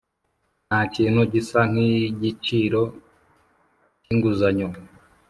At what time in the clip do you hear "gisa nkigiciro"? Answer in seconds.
1.33-2.81